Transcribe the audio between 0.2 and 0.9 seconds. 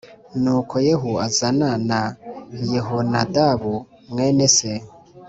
Nuko